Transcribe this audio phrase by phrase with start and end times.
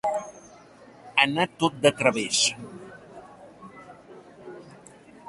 [1.25, 2.39] Anar tot de través.